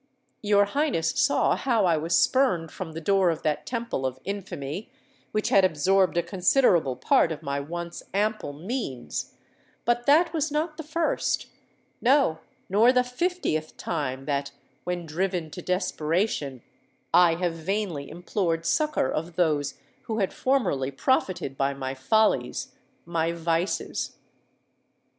[0.41, 4.89] Your Highness saw how I was spurned from the door of that temple of infamy,
[5.31, 10.83] which had absorbed a considerable part of my once ample means;—but that was not the
[10.83, 14.49] first—no, nor the fiftieth time that,
[14.85, 16.63] when driven to desperation,
[17.13, 19.75] I have vainly implored succour of those
[20.05, 24.15] who had formerly profited by my follies—my vices.